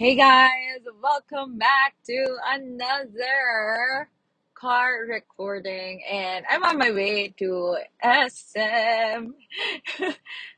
Hey 0.00 0.14
guys, 0.14 0.80
welcome 1.02 1.58
back 1.58 1.92
to 2.06 2.36
another 2.46 4.08
car 4.54 5.04
recording. 5.06 6.02
And 6.10 6.46
I'm 6.48 6.64
on 6.64 6.78
my 6.78 6.90
way 6.90 7.34
to 7.38 7.76
SM 8.02 9.32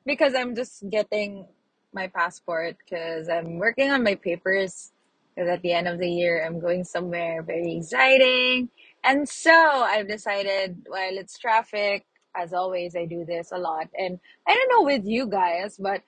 because 0.07 0.37
I'm 0.37 0.55
just 0.55 0.89
getting 0.89 1.49
my 1.93 2.07
passport 2.07 2.77
because 2.79 3.29
I'm 3.29 3.59
working 3.59 3.91
on 3.91 4.05
my 4.05 4.15
papers. 4.15 4.93
Because 5.35 5.51
at 5.51 5.63
the 5.63 5.73
end 5.73 5.89
of 5.89 5.99
the 5.99 6.09
year 6.09 6.47
I'm 6.47 6.61
going 6.61 6.85
somewhere 6.85 7.43
very 7.43 7.79
exciting. 7.79 8.69
And 9.03 9.29
so 9.29 9.51
I've 9.53 10.07
decided 10.07 10.85
while 10.87 11.19
it's 11.19 11.37
traffic, 11.37 12.07
as 12.37 12.53
always 12.53 12.95
I 12.95 13.07
do 13.07 13.25
this 13.25 13.51
a 13.51 13.59
lot. 13.59 13.89
And 13.99 14.21
I 14.47 14.55
don't 14.55 14.71
know 14.71 14.85
with 14.85 15.05
you 15.05 15.27
guys, 15.27 15.79
but 15.79 16.03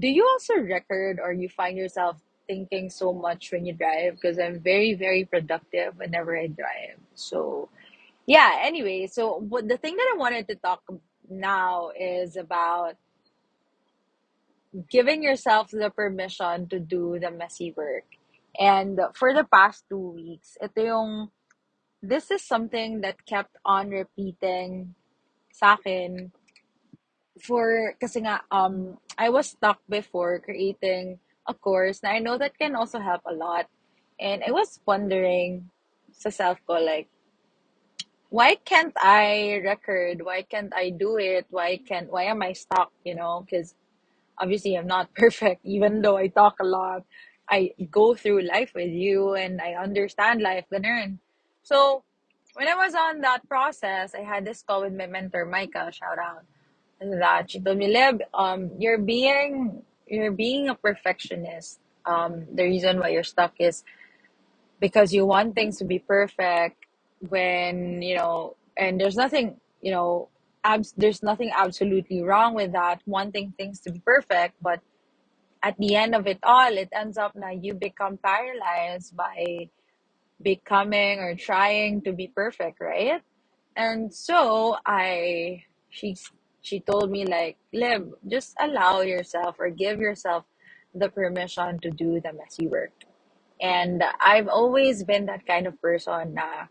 do 0.00 0.08
you 0.08 0.28
also 0.32 0.54
record 0.54 1.20
or 1.22 1.32
you 1.32 1.48
find 1.48 1.78
yourself 1.78 2.20
thinking 2.46 2.90
so 2.90 3.12
much 3.12 3.52
when 3.52 3.66
you 3.66 3.72
drive? 3.72 4.14
Because 4.14 4.38
I'm 4.38 4.60
very, 4.60 4.94
very 4.94 5.24
productive 5.24 5.96
whenever 5.96 6.36
I 6.36 6.46
drive. 6.46 6.98
So, 7.14 7.68
yeah, 8.26 8.60
anyway, 8.62 9.06
so 9.06 9.38
what 9.38 9.68
the 9.68 9.76
thing 9.76 9.96
that 9.96 10.12
I 10.14 10.18
wanted 10.18 10.48
to 10.48 10.54
talk 10.56 10.82
now 11.28 11.90
is 11.98 12.36
about 12.36 12.96
giving 14.90 15.22
yourself 15.22 15.70
the 15.70 15.90
permission 15.90 16.68
to 16.68 16.78
do 16.78 17.18
the 17.20 17.30
messy 17.30 17.72
work. 17.76 18.04
And 18.58 19.00
for 19.14 19.34
the 19.34 19.44
past 19.44 19.84
two 19.88 20.16
weeks, 20.16 20.56
ito 20.62 20.80
yung, 20.80 21.30
this 22.02 22.30
is 22.30 22.42
something 22.42 23.00
that 23.00 23.24
kept 23.26 23.56
on 23.64 23.90
repeating 23.90 24.94
sa 25.52 25.74
akin 25.74 26.32
for 27.40 27.92
kasi 28.00 28.24
nga 28.24 28.40
um 28.52 28.96
I 29.16 29.28
was 29.28 29.56
stuck 29.56 29.80
before 29.88 30.40
creating 30.40 31.20
a 31.48 31.54
course 31.54 32.02
na 32.02 32.10
I 32.10 32.18
know 32.18 32.38
that 32.38 32.58
can 32.58 32.74
also 32.74 32.98
help 32.98 33.22
a 33.26 33.34
lot. 33.34 33.66
And 34.20 34.42
I 34.46 34.50
was 34.50 34.80
wondering 34.86 35.70
sa 36.12 36.30
self 36.30 36.58
ko 36.66 36.80
like 36.80 37.08
why 38.28 38.56
can't 38.56 38.92
I 38.98 39.62
record? 39.64 40.20
Why 40.24 40.42
can't 40.42 40.72
I 40.74 40.90
do 40.90 41.16
it? 41.16 41.46
Why 41.50 41.78
can't 41.78 42.10
why 42.10 42.24
am 42.24 42.42
I 42.42 42.52
stuck 42.52 42.92
you 43.04 43.14
know? 43.14 43.44
Because 43.44 43.74
obviously 44.38 44.74
I'm 44.74 44.86
not 44.86 45.14
perfect. 45.18 45.64
Even 45.64 46.02
though 46.02 46.16
I 46.16 46.28
talk 46.28 46.56
a 46.60 46.66
lot 46.66 47.04
I 47.48 47.70
go 47.90 48.14
through 48.14 48.42
life 48.42 48.72
with 48.74 48.90
you 48.90 49.34
and 49.34 49.60
I 49.60 49.74
understand 49.78 50.42
life 50.42 50.66
ganun. 50.72 51.18
So 51.62 52.02
when 52.54 52.66
I 52.66 52.74
was 52.74 52.94
on 52.94 53.20
that 53.20 53.46
process 53.48 54.14
I 54.14 54.22
had 54.24 54.44
this 54.44 54.62
call 54.62 54.82
with 54.82 54.94
my 54.94 55.06
mentor 55.06 55.44
Micah 55.44 55.92
shout 55.92 56.18
out. 56.18 56.42
That 56.98 57.50
she 57.50 57.60
told 57.60 57.76
me, 57.76 57.92
Leb, 57.92 58.20
um, 58.32 58.70
you're 58.78 58.96
being 58.96 59.82
you're 60.06 60.32
being 60.32 60.68
a 60.68 60.74
perfectionist. 60.74 61.80
Um, 62.04 62.46
the 62.54 62.64
reason 62.64 63.00
why 63.00 63.08
you're 63.08 63.24
stuck 63.24 63.54
is 63.58 63.84
because 64.80 65.12
you 65.12 65.26
want 65.26 65.54
things 65.54 65.78
to 65.78 65.84
be 65.84 65.98
perfect 65.98 66.84
when 67.28 68.02
you 68.02 68.16
know, 68.16 68.56
and 68.76 69.00
there's 69.00 69.16
nothing 69.16 69.60
you 69.80 69.90
know, 69.90 70.28
abs- 70.64 70.94
there's 70.96 71.22
nothing 71.22 71.50
absolutely 71.54 72.22
wrong 72.22 72.54
with 72.54 72.72
that 72.72 73.00
wanting 73.06 73.52
things 73.56 73.80
to 73.80 73.92
be 73.92 74.00
perfect, 74.00 74.54
but 74.62 74.80
at 75.62 75.76
the 75.78 75.96
end 75.96 76.14
of 76.14 76.26
it 76.26 76.38
all, 76.42 76.72
it 76.76 76.88
ends 76.92 77.18
up 77.18 77.32
that 77.34 77.62
you 77.64 77.74
become 77.74 78.18
paralyzed 78.18 79.16
by 79.16 79.68
becoming 80.42 81.18
or 81.18 81.34
trying 81.34 82.02
to 82.02 82.12
be 82.12 82.28
perfect, 82.28 82.80
right? 82.80 83.22
And 83.76 84.12
so 84.12 84.76
I 84.84 85.64
she 85.90 86.16
she 86.66 86.80
told 86.80 87.12
me 87.12 87.24
like, 87.24 87.58
Lib, 87.72 88.10
just 88.26 88.56
allow 88.58 89.00
yourself 89.00 89.54
or 89.60 89.70
give 89.70 90.00
yourself 90.00 90.44
the 90.92 91.08
permission 91.08 91.78
to 91.78 91.90
do 91.92 92.20
the 92.20 92.32
messy 92.32 92.66
work. 92.66 92.90
And 93.62 94.02
I've 94.18 94.48
always 94.48 95.04
been 95.04 95.26
that 95.26 95.46
kind 95.46 95.68
of 95.68 95.80
person 95.80 96.34
na 96.34 96.66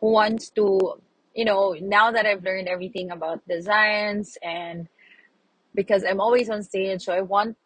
who 0.00 0.12
wants 0.12 0.48
to, 0.56 0.80
you 1.34 1.44
know, 1.44 1.76
now 1.78 2.10
that 2.12 2.24
I've 2.24 2.44
learned 2.44 2.66
everything 2.66 3.10
about 3.10 3.46
designs 3.46 4.38
and 4.42 4.88
because 5.74 6.02
I'm 6.02 6.20
always 6.22 6.48
on 6.48 6.62
stage, 6.62 7.04
so 7.04 7.12
I 7.12 7.20
want, 7.20 7.58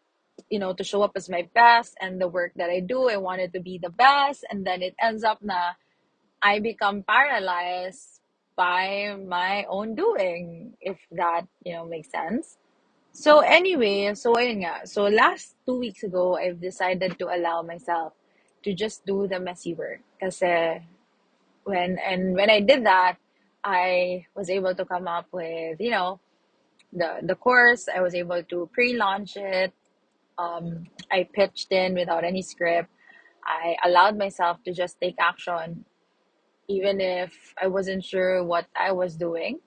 you 0.51 0.59
know, 0.59 0.73
to 0.75 0.83
show 0.83 1.03
up 1.03 1.13
as 1.15 1.31
my 1.31 1.47
best 1.55 1.95
and 2.01 2.21
the 2.21 2.27
work 2.27 2.51
that 2.57 2.69
I 2.69 2.81
do, 2.81 3.09
I 3.09 3.17
want 3.19 3.43
it 3.43 3.53
to 3.55 3.61
be 3.61 3.79
the 3.79 3.95
best. 3.95 4.45
And 4.51 4.67
then 4.67 4.83
it 4.83 4.97
ends 5.01 5.23
up 5.23 5.39
na 5.41 5.79
I 6.43 6.59
become 6.59 7.05
paralyzed 7.07 8.10
by 8.61 9.17
my 9.17 9.65
own 9.73 9.95
doing, 9.95 10.77
if 10.83 11.01
that, 11.13 11.49
you 11.65 11.73
know, 11.73 11.89
makes 11.89 12.13
sense. 12.13 12.61
So 13.13 13.41
anyway, 13.41 14.13
so 14.13 14.37
ayun 14.37 14.69
nga. 14.69 14.85
So 14.85 15.09
last 15.09 15.57
two 15.65 15.81
weeks 15.81 16.05
ago, 16.05 16.37
I've 16.37 16.61
decided 16.61 17.17
to 17.25 17.33
allow 17.33 17.65
myself 17.65 18.13
to 18.65 18.77
just 18.77 19.09
do 19.09 19.25
the 19.25 19.41
messy 19.41 19.73
work. 19.73 20.05
Kasi 20.21 20.77
when, 21.65 21.97
and 22.05 22.37
when 22.37 22.53
I 22.53 22.61
did 22.61 22.85
that, 22.85 23.17
I 23.65 24.29
was 24.37 24.53
able 24.53 24.77
to 24.77 24.85
come 24.85 25.09
up 25.09 25.33
with, 25.33 25.81
you 25.81 25.97
know, 25.97 26.21
the, 26.93 27.25
the 27.25 27.41
course. 27.41 27.89
I 27.89 28.05
was 28.05 28.13
able 28.13 28.45
to 28.45 28.69
pre-launch 28.77 29.41
it. 29.41 29.73
Um, 30.37 30.85
I 31.09 31.25
pitched 31.33 31.73
in 31.73 31.97
without 31.97 32.29
any 32.29 32.45
script. 32.45 32.93
I 33.41 33.81
allowed 33.89 34.21
myself 34.21 34.61
to 34.69 34.73
just 34.77 35.01
take 35.01 35.17
action 35.17 35.89
even 36.71 37.03
if 37.03 37.55
I 37.63 37.69
wasn't 37.69 38.05
sure 38.05 38.45
what 38.45 38.67
I 38.79 38.93
was 38.93 39.17
doing. 39.17 39.61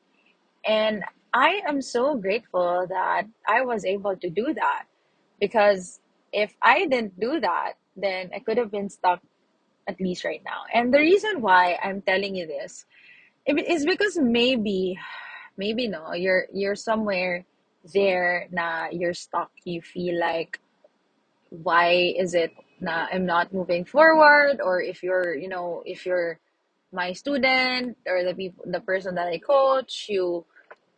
And 0.65 1.03
I 1.33 1.61
am 1.67 1.81
so 1.81 2.15
grateful 2.15 2.87
that 2.89 3.23
I 3.47 3.61
was 3.63 3.85
able 3.85 4.15
to 4.17 4.29
do 4.29 4.53
that 4.55 4.85
because 5.39 5.99
if 6.33 6.53
I 6.61 6.87
didn't 6.87 7.19
do 7.19 7.39
that, 7.41 7.73
then 7.97 8.31
I 8.35 8.39
could 8.39 8.57
have 8.57 8.71
been 8.71 8.89
stuck 8.89 9.21
at 9.87 9.99
least 10.01 10.25
right 10.25 10.41
now. 10.45 10.63
And 10.73 10.93
the 10.93 10.99
reason 10.99 11.41
why 11.41 11.77
I'm 11.83 12.01
telling 12.01 12.35
you 12.35 12.47
this 12.47 12.85
is 13.47 13.85
because 13.85 14.17
maybe, 14.17 14.97
maybe 15.57 15.87
no, 15.87 16.13
you're 16.13 16.47
you're 16.53 16.75
somewhere 16.75 17.45
there 17.93 18.47
na 18.51 18.87
you're 18.91 19.13
stuck. 19.15 19.51
You 19.65 19.81
feel 19.81 20.19
like 20.19 20.59
why 21.49 22.13
is 22.17 22.33
it 22.35 22.53
na 22.81 23.07
I'm 23.11 23.25
not 23.25 23.53
moving 23.53 23.85
forward 23.85 24.59
or 24.63 24.81
if 24.81 25.03
you're 25.03 25.35
you 25.35 25.49
know 25.49 25.83
if 25.85 26.05
you're 26.05 26.39
my 26.93 27.11
student 27.13 27.97
or 28.07 28.23
the 28.23 28.33
people 28.33 28.63
the 28.67 28.79
person 28.79 29.15
that 29.15 29.27
I 29.27 29.39
coach 29.39 30.07
you 30.07 30.45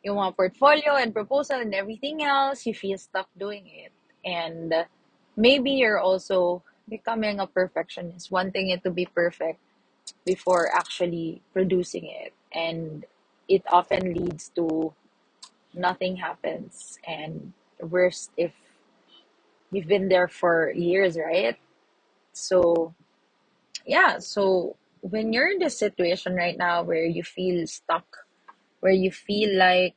you 0.06 0.14
want 0.14 0.38
portfolio 0.38 0.96
and 0.96 1.12
proposal 1.14 1.60
and 1.60 1.74
everything 1.74 2.22
else 2.22 2.66
you 2.66 2.76
feel 2.76 2.98
stuck 2.98 3.28
doing 3.38 3.66
it. 3.66 3.92
And 4.24 4.72
maybe 5.36 5.72
you're 5.72 6.00
also 6.00 6.62
becoming 6.88 7.40
a 7.40 7.48
perfectionist. 7.48 8.30
Wanting 8.30 8.70
it 8.70 8.84
to 8.84 8.92
be 8.92 9.08
perfect 9.08 9.60
before 10.24 10.70
actually 10.72 11.42
producing 11.54 12.06
it. 12.06 12.34
And 12.54 13.06
it 13.50 13.64
often 13.68 14.14
leads 14.14 14.50
to 14.50 14.94
nothing 15.74 16.18
happens. 16.18 17.00
And 17.08 17.54
worse 17.82 18.30
if 18.38 18.54
you've 19.72 19.88
been 19.88 20.08
there 20.08 20.28
for 20.28 20.70
years 20.70 21.18
right? 21.18 21.58
So 22.32 22.94
yeah. 23.88 24.20
So 24.20 24.76
when 25.06 25.34
you're 25.34 25.52
in 25.54 25.60
this 25.60 25.78
situation 25.78 26.34
right 26.34 26.58
now 26.58 26.82
where 26.82 27.06
you 27.06 27.22
feel 27.22 27.68
stuck 27.68 28.26
where 28.82 28.94
you 28.94 29.12
feel 29.12 29.54
like 29.58 29.96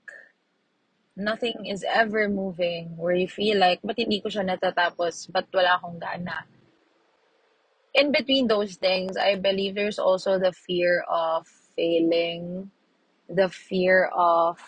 nothing 1.17 1.65
is 1.65 1.85
ever 1.89 2.29
moving 2.29 2.93
where 2.97 3.17
you 3.17 3.27
feel 3.27 3.57
like 3.57 3.81
ba't 3.81 3.97
hindi 3.97 4.21
ko 4.21 4.29
siya 4.29 4.45
natatapos? 4.45 5.33
Wala 5.33 5.81
akong 5.81 5.97
gana? 5.97 6.45
In 7.97 8.13
between 8.13 8.53
those 8.53 8.77
things 8.77 9.17
I 9.17 9.41
believe 9.41 9.75
there's 9.75 9.99
also 9.99 10.37
the 10.37 10.53
fear 10.53 11.01
of 11.09 11.49
failing 11.73 12.71
the 13.29 13.49
fear 13.49 14.09
of 14.13 14.61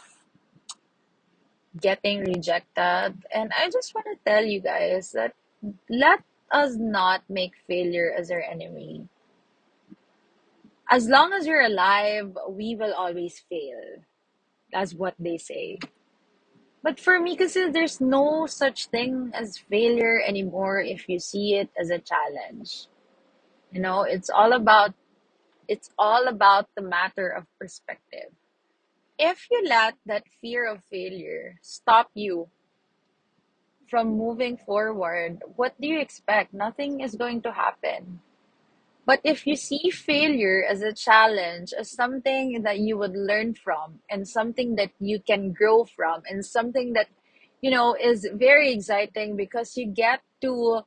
getting 1.80 2.24
rejected. 2.24 3.24
And 3.32 3.52
I 3.56 3.68
just 3.72 3.94
want 3.94 4.08
to 4.08 4.20
tell 4.24 4.44
you 4.44 4.60
guys 4.60 5.12
that 5.12 5.32
let 5.88 6.20
us 6.50 6.76
not 6.76 7.24
make 7.28 7.52
failure 7.68 8.12
as 8.12 8.28
our 8.32 8.40
enemy 8.40 9.08
as 10.90 11.08
long 11.08 11.32
as 11.32 11.46
you're 11.46 11.62
alive 11.62 12.36
we 12.50 12.76
will 12.76 12.94
always 12.94 13.40
fail 13.50 13.82
that's 14.72 14.94
what 14.94 15.14
they 15.18 15.38
say 15.38 15.78
But 16.82 17.00
for 17.00 17.20
me, 17.20 17.36
because 17.36 17.54
there's 17.54 18.00
no 18.00 18.46
such 18.46 18.86
thing 18.88 19.32
as 19.34 19.58
failure 19.58 20.22
anymore 20.26 20.80
if 20.80 21.08
you 21.10 21.20
see 21.20 21.54
it 21.56 21.70
as 21.78 21.90
a 21.90 22.00
challenge. 22.00 22.88
You 23.72 23.80
know, 23.82 24.02
it's 24.02 24.30
all 24.30 24.52
about 24.54 24.94
it's 25.68 25.90
all 25.98 26.28
about 26.28 26.68
the 26.76 26.82
matter 26.82 27.28
of 27.30 27.46
perspective. 27.60 28.32
If 29.18 29.46
you 29.50 29.64
let 29.68 29.94
that 30.06 30.24
fear 30.40 30.66
of 30.68 30.82
failure 30.90 31.58
stop 31.62 32.10
you 32.14 32.48
from 33.90 34.16
moving 34.18 34.56
forward, 34.58 35.42
what 35.56 35.74
do 35.80 35.88
you 35.88 36.00
expect? 36.00 36.54
Nothing 36.54 37.00
is 37.00 37.14
going 37.16 37.42
to 37.42 37.52
happen. 37.52 38.20
But 39.10 39.22
if 39.24 39.44
you 39.44 39.56
see 39.56 39.90
failure 39.90 40.62
as 40.62 40.82
a 40.82 40.92
challenge, 40.92 41.74
as 41.76 41.90
something 41.90 42.62
that 42.62 42.78
you 42.78 42.96
would 42.96 43.16
learn 43.16 43.54
from, 43.54 43.98
and 44.08 44.22
something 44.28 44.76
that 44.76 44.92
you 45.00 45.18
can 45.18 45.50
grow 45.52 45.84
from, 45.84 46.22
and 46.30 46.46
something 46.46 46.92
that, 46.92 47.08
you 47.60 47.72
know, 47.72 47.96
is 48.00 48.24
very 48.32 48.70
exciting 48.70 49.34
because 49.34 49.76
you 49.76 49.88
get 49.88 50.20
to 50.42 50.82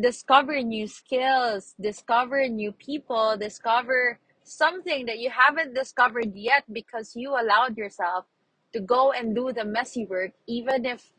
discover 0.00 0.62
new 0.62 0.86
skills, 0.86 1.74
discover 1.78 2.48
new 2.48 2.72
people, 2.72 3.36
discover 3.36 4.18
something 4.42 5.04
that 5.04 5.18
you 5.18 5.28
haven't 5.28 5.74
discovered 5.74 6.32
yet 6.34 6.64
because 6.72 7.12
you 7.14 7.36
allowed 7.36 7.76
yourself 7.76 8.24
to 8.72 8.80
go 8.80 9.12
and 9.12 9.34
do 9.36 9.52
the 9.52 9.66
messy 9.66 10.06
work, 10.06 10.32
even 10.46 10.86
if 10.86 11.12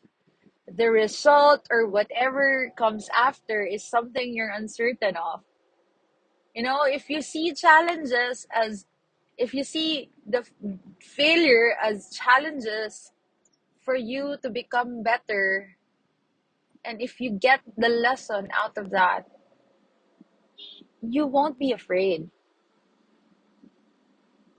the 0.66 0.90
result 0.90 1.68
or 1.70 1.86
whatever 1.86 2.72
comes 2.76 3.08
after 3.16 3.62
is 3.62 3.84
something 3.84 4.34
you're 4.34 4.50
uncertain 4.50 5.14
of. 5.16 5.42
You 6.54 6.62
know, 6.62 6.82
if 6.84 7.08
you 7.08 7.22
see 7.22 7.52
challenges 7.54 8.46
as, 8.52 8.86
if 9.38 9.54
you 9.54 9.64
see 9.64 10.10
the 10.26 10.44
failure 11.00 11.74
as 11.82 12.10
challenges 12.10 13.12
for 13.84 13.96
you 13.96 14.36
to 14.42 14.50
become 14.50 15.02
better, 15.02 15.76
and 16.84 17.00
if 17.00 17.20
you 17.20 17.30
get 17.30 17.60
the 17.76 17.88
lesson 17.88 18.48
out 18.52 18.76
of 18.76 18.90
that, 18.90 19.26
you 21.00 21.26
won't 21.26 21.58
be 21.58 21.72
afraid. 21.72 22.30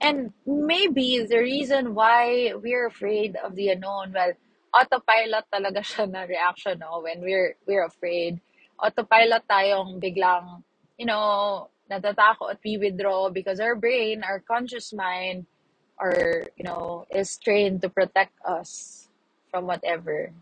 And 0.00 0.32
maybe 0.46 1.24
the 1.28 1.38
reason 1.38 1.94
why 1.94 2.52
we're 2.54 2.86
afraid 2.86 3.36
of 3.36 3.54
the 3.54 3.70
unknown, 3.70 4.12
well, 4.12 4.32
autopilot 4.74 5.46
talaga 5.52 5.80
siya 5.80 6.10
na 6.10 6.22
reaction, 6.28 6.80
no? 6.80 7.00
When 7.00 7.22
we're 7.22 7.56
we're 7.66 7.86
afraid. 7.86 8.40
Autopilot 8.76 9.46
tayong 9.48 10.02
biglang, 10.02 10.62
you 10.98 11.06
know, 11.06 11.70
natatakot, 12.00 12.58
we 12.64 12.78
withdraw 12.78 13.30
because 13.30 13.60
our 13.60 13.74
brain, 13.76 14.22
our 14.24 14.40
conscious 14.40 14.92
mind, 14.92 15.46
or 15.98 16.44
you 16.56 16.64
know, 16.64 17.06
is 17.10 17.38
trained 17.38 17.82
to 17.82 17.88
protect 17.88 18.34
us 18.44 19.08
from 19.50 19.66
whatever. 19.66 20.32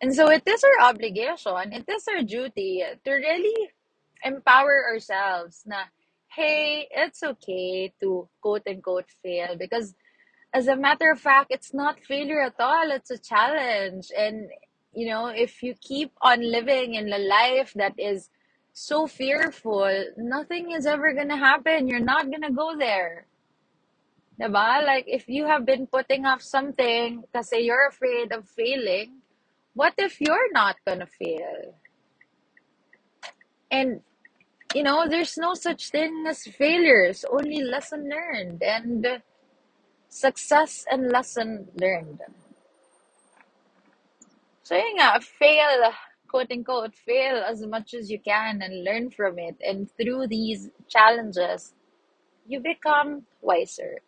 And 0.00 0.14
so 0.14 0.28
it 0.30 0.42
is 0.46 0.64
our 0.64 0.88
obligation, 0.90 1.72
it 1.72 1.86
is 1.88 2.08
our 2.08 2.22
duty 2.22 2.82
to 3.04 3.10
really 3.10 3.70
empower 4.24 4.86
ourselves 4.90 5.62
na, 5.66 5.84
hey, 6.28 6.88
it's 6.90 7.22
okay 7.22 7.92
to 8.00 8.28
quote 8.40 8.62
unquote 8.66 9.10
fail 9.22 9.56
because 9.56 9.94
as 10.54 10.68
a 10.68 10.76
matter 10.76 11.10
of 11.10 11.20
fact, 11.20 11.48
it's 11.50 11.72
not 11.72 12.00
failure 12.00 12.42
at 12.42 12.54
all. 12.58 12.90
It's 12.90 13.10
a 13.10 13.18
challenge. 13.18 14.10
And, 14.16 14.48
you 14.94 15.08
know, 15.08 15.28
if 15.28 15.62
you 15.62 15.74
keep 15.80 16.12
on 16.20 16.42
living 16.42 16.94
in 16.94 17.12
a 17.12 17.18
life 17.18 17.72
that 17.76 17.94
is 17.98 18.28
so 18.72 19.06
fearful, 19.06 19.88
nothing 20.16 20.72
is 20.72 20.86
ever 20.86 21.12
to 21.14 21.36
happen. 21.36 21.88
You're 21.88 22.00
not 22.00 22.30
to 22.30 22.50
go 22.50 22.76
there. 22.76 23.26
Diba? 24.40 24.84
Like, 24.84 25.04
if 25.06 25.28
you 25.28 25.46
have 25.46 25.66
been 25.66 25.86
putting 25.86 26.24
off 26.26 26.42
something 26.42 27.24
kasi 27.34 27.60
you're 27.60 27.88
afraid 27.88 28.32
of 28.32 28.48
failing, 28.48 29.20
what 29.74 29.94
if 29.98 30.20
you're 30.20 30.52
not 30.52 30.76
to 30.86 31.06
fail? 31.06 31.76
And 33.70 34.00
you 34.74 34.82
know, 34.82 35.06
there's 35.08 35.36
no 35.36 35.54
such 35.54 35.90
thing 35.90 36.24
as 36.26 36.44
failures, 36.44 37.24
only 37.30 37.62
lesson 37.62 38.08
learned 38.08 38.62
and 38.62 39.22
success 40.08 40.84
and 40.90 41.10
lesson 41.10 41.68
learned. 41.78 42.20
So 44.62 44.76
yun 44.76 44.96
nga, 44.96 45.20
fail, 45.20 45.92
quote 46.32 46.50
unquote, 46.50 46.96
fail 46.96 47.44
as 47.44 47.60
much 47.66 47.94
as 47.94 48.10
you 48.10 48.18
can 48.18 48.62
and 48.62 48.84
learn 48.84 49.10
from 49.10 49.38
it. 49.38 49.56
And 49.62 49.90
through 49.98 50.28
these 50.28 50.70
challenges, 50.88 51.74
you 52.48 52.60
become 52.60 53.24
wiser. 53.42 53.98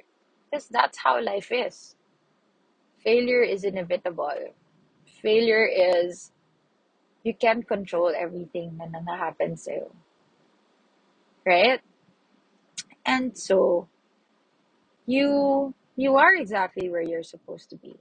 Because 0.50 0.68
that's 0.68 0.98
how 0.98 1.22
life 1.22 1.52
is. 1.52 1.96
Failure 3.04 3.42
is 3.42 3.64
inevitable. 3.64 4.32
Failure 5.22 5.68
is, 5.68 6.32
you 7.24 7.34
can't 7.34 7.68
control 7.68 8.12
everything 8.16 8.78
na 8.78 9.16
happens 9.16 9.64
sa'yo. 9.64 9.92
Right? 11.46 11.80
And 13.04 13.36
so, 13.36 13.88
you 15.06 15.74
you 15.96 16.16
are 16.16 16.34
exactly 16.34 16.90
where 16.90 17.02
you're 17.02 17.22
supposed 17.22 17.70
to 17.70 17.76
be. 17.76 17.96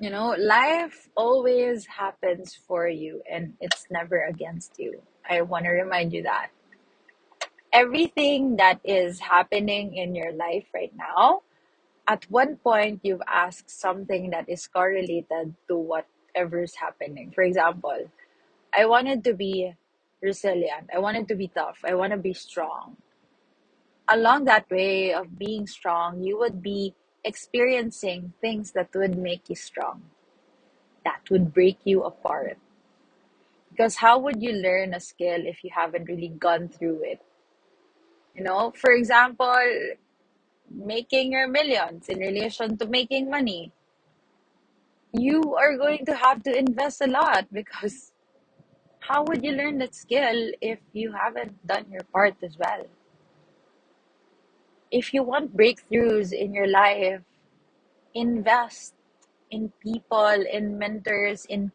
You 0.00 0.10
know, 0.10 0.34
life 0.38 1.10
always 1.14 1.86
happens 1.86 2.54
for 2.66 2.88
you 2.88 3.22
and 3.30 3.54
it's 3.60 3.86
never 3.90 4.24
against 4.24 4.78
you. 4.78 5.02
I 5.28 5.42
want 5.42 5.66
to 5.66 5.70
remind 5.72 6.14
you 6.14 6.22
that 6.24 6.48
everything 7.72 8.56
that 8.56 8.80
is 8.84 9.20
happening 9.20 9.94
in 9.96 10.14
your 10.14 10.32
life 10.32 10.66
right 10.74 10.92
now, 10.96 11.42
at 12.08 12.24
one 12.30 12.56
point 12.56 13.00
you've 13.02 13.22
asked 13.28 13.70
something 13.70 14.30
that 14.30 14.48
is 14.48 14.66
correlated 14.66 15.54
to 15.68 15.76
whatever's 15.76 16.76
happening. 16.76 17.32
For 17.32 17.42
example, 17.44 18.10
I 18.76 18.86
wanted 18.86 19.24
to 19.24 19.34
be 19.34 19.74
resilient. 20.22 20.90
I 20.94 20.98
wanted 20.98 21.28
to 21.28 21.36
be 21.36 21.48
tough. 21.48 21.80
I 21.84 21.94
want 21.94 22.12
to 22.12 22.18
be 22.18 22.34
strong. 22.34 22.96
Along 24.08 24.44
that 24.46 24.70
way 24.70 25.14
of 25.14 25.38
being 25.38 25.66
strong, 25.66 26.22
you 26.22 26.38
would 26.38 26.62
be 26.62 26.94
experiencing 27.24 28.32
things 28.40 28.72
that 28.72 28.94
would 28.94 29.18
make 29.18 29.48
you 29.48 29.56
strong, 29.56 30.02
that 31.04 31.20
would 31.30 31.52
break 31.54 31.78
you 31.84 32.02
apart. 32.04 32.58
Because 33.70 33.96
how 33.96 34.18
would 34.18 34.42
you 34.42 34.52
learn 34.52 34.94
a 34.94 35.00
skill 35.00 35.46
if 35.46 35.64
you 35.64 35.70
haven't 35.74 36.04
really 36.04 36.28
gone 36.28 36.68
through 36.68 37.02
it? 37.04 37.20
You 38.34 38.44
know, 38.44 38.72
for 38.76 38.92
example, 38.92 39.56
making 40.70 41.32
your 41.32 41.48
millions 41.48 42.08
in 42.08 42.18
relation 42.18 42.76
to 42.78 42.86
making 42.86 43.30
money, 43.30 43.72
you 45.12 45.56
are 45.56 45.76
going 45.76 46.04
to 46.06 46.14
have 46.14 46.42
to 46.44 46.56
invest 46.56 47.00
a 47.00 47.06
lot 47.06 47.46
because 47.52 48.12
how 49.00 49.24
would 49.24 49.44
you 49.44 49.52
learn 49.52 49.78
that 49.78 49.94
skill 49.94 50.52
if 50.60 50.78
you 50.92 51.12
haven't 51.12 51.66
done 51.66 51.86
your 51.90 52.02
part 52.12 52.36
as 52.42 52.56
well? 52.58 52.86
If 54.90 55.14
you 55.14 55.22
want 55.22 55.56
breakthroughs 55.56 56.32
in 56.32 56.54
your 56.54 56.66
life, 56.68 57.22
invest 58.14 58.94
in 59.50 59.72
people, 59.82 60.44
in 60.52 60.78
mentors, 60.78 61.44
in 61.46 61.72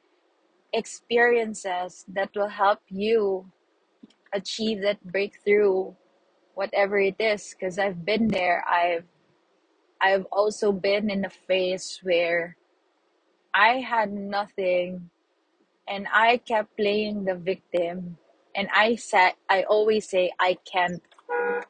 experiences 0.74 2.06
that 2.10 2.32
will 2.36 2.50
help 2.50 2.80
you 2.90 3.52
achieve 4.34 4.82
that 4.84 5.04
breakthrough 5.04 5.94
whatever 6.56 7.00
it 7.00 7.16
is 7.20 7.56
because 7.58 7.80
I've 7.80 8.06
been 8.06 8.28
there. 8.30 8.64
I've 8.68 9.06
I've 10.02 10.26
also 10.32 10.72
been 10.72 11.10
in 11.10 11.26
a 11.26 11.30
phase 11.30 12.00
where 12.04 12.58
I 13.54 13.80
had 13.82 14.14
nothing 14.14 15.10
and 15.88 16.08
I 16.14 16.38
kept 16.38 16.78
playing 16.78 17.26
the 17.26 17.36
victim 17.36 18.18
and 18.56 18.70
I 18.76 18.96
said 18.96 19.34
I 19.50 19.64
always 19.64 20.10
say 20.10 20.32
I 20.40 20.58
can't 20.66 21.04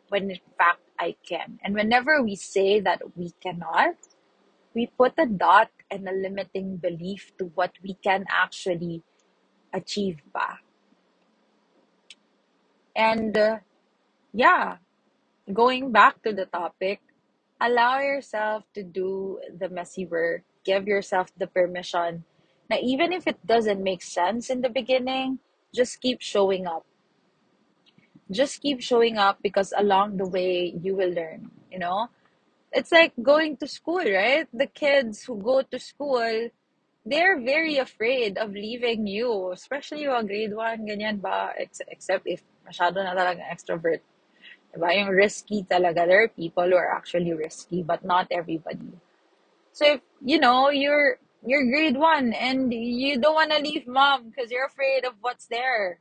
when 0.09 0.31
in 0.31 0.39
fact 0.57 0.79
I 0.99 1.15
can. 1.27 1.59
And 1.63 1.75
whenever 1.75 2.21
we 2.21 2.35
say 2.35 2.79
that 2.79 3.01
we 3.15 3.33
cannot, 3.41 3.95
we 4.73 4.87
put 4.87 5.13
a 5.17 5.25
dot 5.25 5.71
and 5.89 6.07
a 6.07 6.11
limiting 6.11 6.77
belief 6.77 7.31
to 7.39 7.51
what 7.55 7.73
we 7.83 7.95
can 8.03 8.25
actually 8.29 9.03
achieve 9.73 10.21
ba. 10.33 10.59
And 12.95 13.37
uh, 13.37 13.59
yeah, 14.33 14.77
going 15.53 15.91
back 15.91 16.23
to 16.23 16.33
the 16.33 16.45
topic, 16.45 17.01
allow 17.61 17.99
yourself 17.99 18.63
to 18.73 18.83
do 18.83 19.39
the 19.47 19.69
messy 19.69 20.05
work. 20.05 20.43
Give 20.63 20.87
yourself 20.87 21.31
the 21.37 21.47
permission. 21.47 22.25
Now, 22.69 22.77
even 22.81 23.13
if 23.13 23.27
it 23.27 23.45
doesn't 23.45 23.83
make 23.83 24.01
sense 24.01 24.49
in 24.49 24.61
the 24.61 24.69
beginning, 24.69 25.39
just 25.73 26.01
keep 26.01 26.21
showing 26.21 26.65
up. 26.65 26.85
Just 28.31 28.61
keep 28.61 28.81
showing 28.81 29.17
up 29.17 29.39
because 29.41 29.73
along 29.77 30.17
the 30.17 30.27
way, 30.27 30.73
you 30.81 30.95
will 30.95 31.11
learn. 31.13 31.51
You 31.71 31.79
know, 31.79 32.09
it's 32.71 32.91
like 32.91 33.13
going 33.21 33.57
to 33.57 33.67
school, 33.67 34.03
right? 34.03 34.47
The 34.53 34.67
kids 34.67 35.23
who 35.23 35.37
go 35.37 35.61
to 35.61 35.79
school, 35.79 36.49
they're 37.05 37.39
very 37.39 37.77
afraid 37.77 38.37
of 38.37 38.51
leaving 38.51 39.07
you, 39.07 39.51
especially 39.51 40.03
yung 40.03 40.25
grade 40.25 40.55
1, 40.55 40.87
ganyan 40.87 41.21
ba? 41.21 41.53
Ex- 41.57 41.85
except 41.87 42.25
if 42.25 42.41
masyado 42.65 43.03
na 43.05 43.13
talaga 43.13 43.45
extrovert. 43.45 44.01
Diba? 44.73 44.91
Yung 44.91 45.09
risky 45.13 45.63
talaga. 45.63 46.03
There 46.03 46.23
are 46.23 46.27
people 46.27 46.65
who 46.65 46.75
are 46.75 46.91
actually 46.91 47.31
risky, 47.31 47.83
but 47.83 48.03
not 48.03 48.27
everybody. 48.31 48.91
So 49.71 49.99
if 49.99 50.01
you 50.23 50.39
know 50.39 50.69
you're 50.69 51.19
you're 51.45 51.67
grade 51.69 51.97
one 51.97 52.33
and 52.33 52.73
you 52.73 53.19
don't 53.19 53.35
want 53.35 53.51
to 53.51 53.59
leave 53.59 53.87
mom 53.87 54.31
because 54.31 54.49
you're 54.51 54.65
afraid 54.65 55.05
of 55.05 55.13
what's 55.21 55.45
there, 55.47 55.99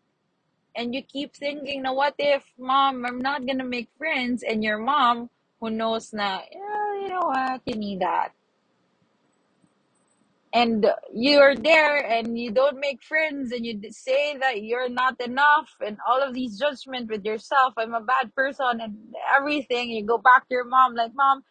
and 0.77 0.95
you 0.95 1.03
keep 1.03 1.37
thinking, 1.37 1.83
now 1.83 1.95
what 1.95 2.15
if 2.19 2.45
mom, 2.59 3.05
I'm 3.07 3.19
not 3.19 3.47
gonna 3.47 3.65
make 3.65 3.89
friends, 3.99 4.43
and 4.43 4.65
your 4.65 4.79
mom 4.79 5.31
who 5.61 5.71
knows 5.71 6.13
na, 6.13 6.41
yeah, 6.53 7.03
you 7.03 7.09
know 7.09 7.27
what, 7.27 7.63
you 7.67 7.77
need 7.77 8.01
that, 8.01 8.33
and 10.53 10.87
you're 11.13 11.57
there 11.57 11.99
and 11.99 12.39
you 12.39 12.51
don't 12.53 12.79
make 12.79 13.03
friends 13.03 13.53
and 13.53 13.67
you 13.67 13.81
say 13.91 14.37
that 14.39 14.63
you're 14.63 14.89
not 14.89 15.21
enough 15.21 15.71
and 15.85 15.99
all 16.09 16.23
of 16.23 16.33
these 16.33 16.59
judgment 16.59 17.11
with 17.11 17.25
yourself, 17.25 17.75
I'm 17.77 17.95
a 17.95 18.01
bad 18.01 18.35
person 18.35 18.81
and 18.81 18.97
everything. 19.37 19.91
You 19.91 20.05
go 20.07 20.19
back 20.19 20.49
to 20.49 20.55
your 20.55 20.65
mom 20.65 20.95
like, 20.95 21.13
mom, 21.15 21.43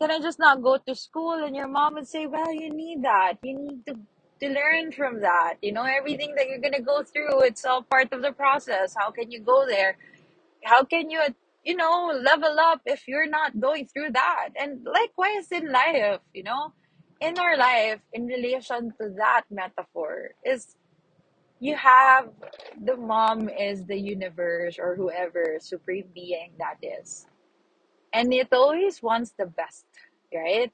can 0.00 0.10
I 0.10 0.20
just 0.20 0.38
not 0.38 0.62
go 0.62 0.78
to 0.78 0.94
school? 0.94 1.34
And 1.44 1.56
your 1.56 1.68
mom 1.68 1.94
would 1.94 2.08
say, 2.08 2.26
well, 2.26 2.52
you 2.52 2.70
need 2.72 3.02
that. 3.04 3.34
You 3.42 3.58
need 3.58 3.86
to. 3.86 3.96
To 4.40 4.48
learn 4.48 4.92
from 4.92 5.20
that. 5.22 5.54
You 5.62 5.72
know, 5.72 5.84
everything 5.84 6.34
that 6.36 6.48
you're 6.48 6.60
gonna 6.60 6.82
go 6.82 7.02
through, 7.02 7.42
it's 7.42 7.64
all 7.64 7.82
part 7.82 8.12
of 8.12 8.22
the 8.22 8.32
process. 8.32 8.94
How 8.98 9.10
can 9.10 9.30
you 9.30 9.40
go 9.40 9.66
there? 9.66 9.96
How 10.64 10.84
can 10.84 11.10
you, 11.10 11.22
you 11.64 11.76
know, 11.76 12.12
level 12.22 12.56
up 12.60 12.82
if 12.86 13.08
you're 13.08 13.28
not 13.28 13.60
going 13.60 13.86
through 13.88 14.12
that? 14.12 14.50
And 14.58 14.84
likewise 14.84 15.52
in 15.52 15.70
life, 15.72 16.20
you 16.34 16.42
know, 16.44 16.72
in 17.20 17.38
our 17.38 17.56
life, 17.56 18.00
in 18.12 18.26
relation 18.26 18.92
to 19.00 19.10
that 19.16 19.44
metaphor, 19.50 20.30
is 20.44 20.76
you 21.60 21.76
have 21.76 22.28
the 22.84 22.96
mom 22.96 23.48
is 23.48 23.86
the 23.86 23.98
universe 23.98 24.78
or 24.78 24.96
whoever 24.96 25.58
supreme 25.60 26.08
being 26.14 26.52
that 26.58 26.76
is. 26.82 27.26
And 28.12 28.32
it 28.32 28.48
always 28.52 29.02
wants 29.02 29.32
the 29.38 29.46
best, 29.46 29.86
right? 30.34 30.72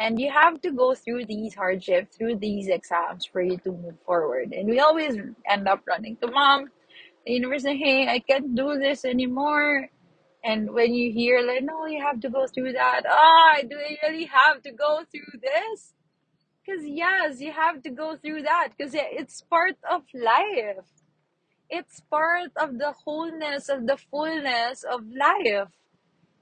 And 0.00 0.18
you 0.18 0.32
have 0.32 0.62
to 0.62 0.72
go 0.72 0.94
through 0.94 1.26
these 1.26 1.54
hardships, 1.54 2.16
through 2.16 2.36
these 2.36 2.68
exams 2.68 3.26
for 3.26 3.42
you 3.42 3.58
to 3.58 3.70
move 3.70 3.96
forward. 4.06 4.54
And 4.54 4.66
we 4.66 4.80
always 4.80 5.18
end 5.46 5.68
up 5.68 5.82
running 5.86 6.16
to 6.22 6.30
mom, 6.30 6.70
the 7.26 7.34
university, 7.34 7.76
hey, 7.76 8.08
I 8.08 8.20
can't 8.20 8.54
do 8.56 8.78
this 8.78 9.04
anymore. 9.04 9.90
And 10.42 10.72
when 10.72 10.94
you 10.94 11.12
hear 11.12 11.42
like, 11.42 11.64
no, 11.64 11.84
you 11.84 12.02
have 12.02 12.18
to 12.22 12.30
go 12.30 12.46
through 12.46 12.72
that. 12.72 13.02
Ah, 13.06 13.58
do 13.60 13.76
I 13.76 13.98
really 14.08 14.24
have 14.24 14.62
to 14.62 14.72
go 14.72 15.02
through 15.10 15.38
this? 15.42 15.92
Because 16.64 16.82
yes, 16.86 17.38
you 17.38 17.52
have 17.52 17.82
to 17.82 17.90
go 17.90 18.16
through 18.16 18.44
that 18.44 18.68
because 18.74 18.94
it's 18.94 19.42
part 19.42 19.76
of 19.90 20.02
life. 20.14 20.86
It's 21.68 22.00
part 22.10 22.52
of 22.56 22.78
the 22.78 22.94
wholeness 23.04 23.68
of 23.68 23.86
the 23.86 23.98
fullness 24.10 24.82
of 24.82 25.02
life. 25.14 25.68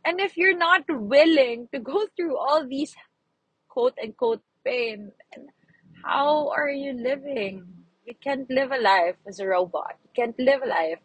And 0.05 0.21
if 0.21 0.37
you're 0.37 0.57
not 0.57 0.85
willing 0.89 1.69
to 1.75 1.81
go 1.81 2.07
through 2.17 2.39
all 2.39 2.65
these 2.65 2.95
quote 3.79 3.99
unquote 4.03 4.43
pain, 4.65 5.13
and 5.35 5.51
how 6.05 6.51
are 6.51 6.71
you 6.71 6.93
living? 6.93 7.63
You 8.07 8.15
can't 8.25 8.51
live 8.51 8.73
a 8.73 8.79
life 8.79 9.17
as 9.29 9.39
a 9.39 9.47
robot. 9.47 9.95
You 10.03 10.11
can't 10.17 10.39
live 10.39 10.63
a 10.63 10.67
life 10.67 10.99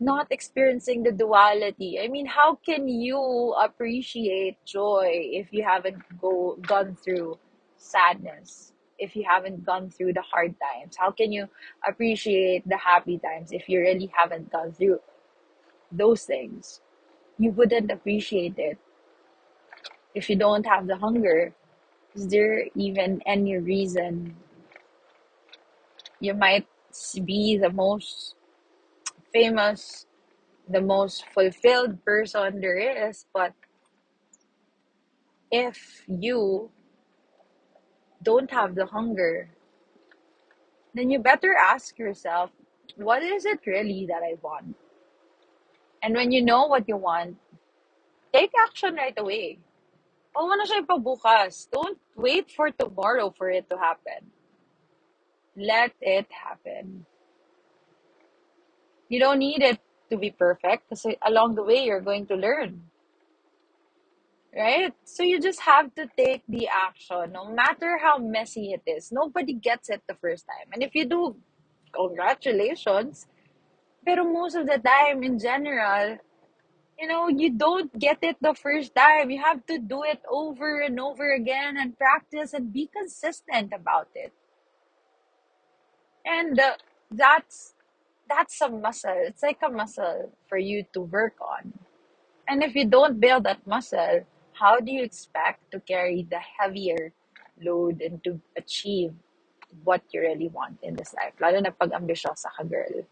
not 0.00 0.30
experiencing 0.30 1.02
the 1.02 1.12
duality. 1.12 1.98
I 2.00 2.08
mean, 2.08 2.26
how 2.26 2.54
can 2.54 2.88
you 2.88 3.54
appreciate 3.60 4.56
joy 4.64 5.10
if 5.32 5.52
you 5.52 5.64
haven't 5.64 5.98
go 6.20 6.56
gone 6.62 6.96
through 6.96 7.38
sadness? 7.76 8.72
If 8.98 9.16
you 9.16 9.24
haven't 9.28 9.64
gone 9.64 9.90
through 9.90 10.12
the 10.14 10.22
hard 10.22 10.54
times, 10.60 10.96
how 10.96 11.10
can 11.10 11.32
you 11.32 11.48
appreciate 11.86 12.68
the 12.68 12.76
happy 12.76 13.18
times 13.18 13.52
if 13.52 13.68
you 13.68 13.80
really 13.80 14.10
haven't 14.14 14.50
gone 14.52 14.72
through 14.72 15.00
those 15.90 16.24
things? 16.24 16.80
You 17.38 17.52
wouldn't 17.52 17.90
appreciate 17.90 18.58
it 18.58 18.78
if 20.14 20.28
you 20.30 20.36
don't 20.36 20.66
have 20.66 20.86
the 20.86 20.96
hunger. 20.96 21.52
Is 22.14 22.28
there 22.28 22.64
even 22.74 23.22
any 23.26 23.56
reason 23.58 24.34
you 26.20 26.34
might 26.34 26.66
be 27.24 27.56
the 27.56 27.70
most 27.70 28.34
famous, 29.32 30.06
the 30.68 30.80
most 30.80 31.24
fulfilled 31.26 32.04
person 32.04 32.60
there 32.60 33.08
is, 33.08 33.26
but 33.32 33.52
if 35.50 36.04
you 36.08 36.70
don't 38.22 38.50
have 38.50 38.74
the 38.74 38.86
hunger, 38.86 39.48
then 40.94 41.10
you 41.10 41.18
better 41.18 41.54
ask 41.54 41.98
yourself, 41.98 42.50
what 42.96 43.22
is 43.22 43.44
it 43.44 43.60
really 43.66 44.06
that 44.06 44.22
I 44.22 44.34
want? 44.42 44.74
And 46.02 46.14
when 46.14 46.32
you 46.32 46.44
know 46.44 46.66
what 46.66 46.88
you 46.88 46.96
want, 46.96 47.36
take 48.32 48.50
action 48.66 48.94
right 48.94 49.14
away. 49.16 49.58
Huwag 50.34 50.46
mo 50.46 50.54
na 50.54 50.64
siya 50.68 50.84
ipabukas. 50.84 51.66
Don't 51.72 51.98
wait 52.14 52.50
for 52.52 52.70
tomorrow 52.70 53.32
for 53.34 53.50
it 53.50 53.66
to 53.70 53.76
happen. 53.76 54.30
Let 55.58 55.92
it 56.00 56.30
happen. 56.30 57.06
You 59.08 59.18
don't 59.18 59.40
need 59.40 59.62
it 59.62 59.80
to 60.10 60.16
be 60.16 60.30
perfect 60.30 60.88
because 60.88 61.06
along 61.26 61.56
the 61.56 61.64
way 61.64 61.84
you're 61.84 62.04
going 62.04 62.26
to 62.26 62.36
learn. 62.36 62.86
Right? 64.54 64.94
So 65.04 65.22
you 65.22 65.40
just 65.40 65.60
have 65.60 65.94
to 65.94 66.08
take 66.16 66.42
the 66.48 66.68
action, 66.68 67.32
no 67.32 67.52
matter 67.52 67.98
how 68.00 68.18
messy 68.18 68.72
it 68.72 68.82
is. 68.86 69.12
Nobody 69.12 69.52
gets 69.52 69.90
it 69.90 70.02
the 70.08 70.14
first 70.14 70.46
time. 70.46 70.72
And 70.72 70.82
if 70.82 70.94
you 70.94 71.04
do, 71.04 71.36
congratulations. 71.92 73.26
Pero 74.04 74.24
most 74.24 74.56
of 74.56 74.66
the 74.66 74.78
time, 74.78 75.22
in 75.22 75.38
general, 75.38 76.18
you 76.98 77.06
know, 77.06 77.28
you 77.28 77.50
don't 77.50 77.96
get 77.98 78.18
it 78.22 78.36
the 78.40 78.54
first 78.54 78.94
time. 78.94 79.30
You 79.30 79.42
have 79.42 79.64
to 79.66 79.78
do 79.78 80.02
it 80.02 80.20
over 80.28 80.80
and 80.80 80.98
over 81.00 81.32
again 81.32 81.76
and 81.76 81.96
practice 81.96 82.52
and 82.52 82.72
be 82.72 82.88
consistent 82.88 83.72
about 83.72 84.08
it. 84.14 84.32
And 86.24 86.58
uh, 86.58 86.76
that's 87.10 87.74
that's 88.28 88.60
a 88.60 88.68
muscle. 88.68 89.16
It's 89.26 89.42
like 89.42 89.60
a 89.64 89.70
muscle 89.70 90.32
for 90.48 90.58
you 90.58 90.84
to 90.92 91.00
work 91.00 91.34
on. 91.40 91.72
And 92.48 92.62
if 92.62 92.74
you 92.74 92.86
don't 92.86 93.20
build 93.20 93.44
that 93.44 93.66
muscle, 93.66 94.26
how 94.54 94.80
do 94.80 94.92
you 94.92 95.02
expect 95.02 95.70
to 95.72 95.80
carry 95.80 96.26
the 96.28 96.40
heavier 96.40 97.12
load 97.62 98.02
and 98.02 98.22
to 98.24 98.40
achieve 98.56 99.14
what 99.84 100.02
you 100.12 100.20
really 100.20 100.48
want 100.48 100.78
in 100.82 100.96
this 100.96 101.14
life? 101.14 101.34
Lalo 101.40 101.60
na 101.60 101.70
pag 101.70 101.92
ambisyosa 101.92 102.48
ka, 102.56 102.62
girl. 102.64 103.04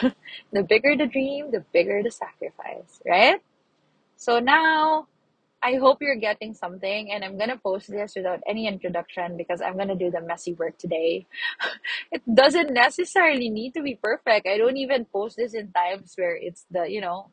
the 0.52 0.62
bigger 0.62 0.96
the 0.96 1.06
dream, 1.06 1.50
the 1.50 1.64
bigger 1.72 2.02
the 2.02 2.10
sacrifice, 2.10 3.00
right? 3.06 3.40
So 4.16 4.40
now, 4.40 5.06
I 5.62 5.76
hope 5.76 5.98
you're 6.00 6.20
getting 6.20 6.54
something, 6.54 7.10
and 7.10 7.24
I'm 7.24 7.38
gonna 7.38 7.58
post 7.58 7.90
this 7.90 8.14
without 8.14 8.40
any 8.46 8.68
introduction 8.68 9.36
because 9.36 9.60
I'm 9.60 9.76
gonna 9.76 9.96
do 9.96 10.10
the 10.10 10.20
messy 10.20 10.52
work 10.52 10.78
today. 10.78 11.26
it 12.12 12.22
doesn't 12.22 12.72
necessarily 12.72 13.50
need 13.50 13.74
to 13.74 13.82
be 13.82 13.96
perfect. 13.96 14.46
I 14.46 14.58
don't 14.58 14.76
even 14.76 15.06
post 15.06 15.36
this 15.36 15.54
in 15.54 15.72
times 15.72 16.14
where 16.16 16.36
it's 16.36 16.64
the, 16.70 16.86
you 16.88 17.00
know, 17.00 17.32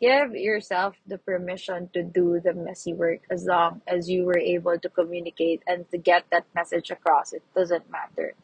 give 0.00 0.34
yourself 0.34 0.96
the 1.06 1.18
permission 1.18 1.88
to 1.94 2.02
do 2.02 2.40
the 2.42 2.54
messy 2.54 2.92
work 2.92 3.20
as 3.30 3.44
long 3.44 3.80
as 3.86 4.10
you 4.10 4.24
were 4.24 4.38
able 4.38 4.78
to 4.78 4.88
communicate 4.88 5.62
and 5.66 5.90
to 5.90 5.98
get 5.98 6.24
that 6.30 6.44
message 6.54 6.90
across. 6.90 7.32
It 7.32 7.42
doesn't 7.54 7.90
matter. 7.90 8.34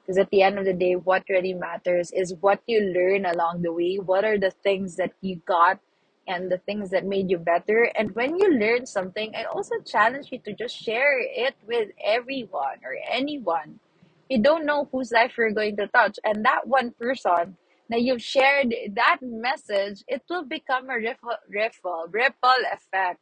Because 0.00 0.18
at 0.18 0.30
the 0.30 0.42
end 0.42 0.58
of 0.58 0.64
the 0.64 0.72
day, 0.72 0.94
what 0.94 1.24
really 1.28 1.54
matters 1.54 2.10
is 2.12 2.34
what 2.40 2.60
you 2.66 2.80
learn 2.80 3.24
along 3.24 3.62
the 3.62 3.72
way. 3.72 3.96
What 3.96 4.24
are 4.24 4.38
the 4.38 4.50
things 4.50 4.96
that 4.96 5.12
you 5.20 5.36
got 5.46 5.78
and 6.26 6.50
the 6.50 6.58
things 6.58 6.90
that 6.90 7.04
made 7.04 7.30
you 7.30 7.38
better. 7.38 7.90
And 7.96 8.14
when 8.14 8.36
you 8.36 8.52
learn 8.52 8.86
something, 8.86 9.34
I 9.34 9.44
also 9.44 9.76
challenge 9.84 10.28
you 10.30 10.38
to 10.38 10.52
just 10.52 10.76
share 10.76 11.18
it 11.20 11.54
with 11.66 11.90
everyone 12.04 12.78
or 12.84 12.96
anyone. 13.10 13.80
You 14.28 14.40
don't 14.40 14.64
know 14.64 14.88
whose 14.90 15.12
life 15.12 15.32
you're 15.36 15.52
going 15.52 15.76
to 15.76 15.88
touch. 15.88 16.18
And 16.24 16.44
that 16.44 16.66
one 16.66 16.92
person 16.92 17.56
that 17.92 18.02
you've 18.02 18.22
shared 18.22 18.74
that 18.94 19.18
message, 19.22 20.02
it 20.08 20.22
will 20.28 20.44
become 20.44 20.88
a 20.88 20.96
ripple, 20.96 21.36
ripple, 21.48 22.06
ripple 22.10 22.62
effect. 22.72 23.20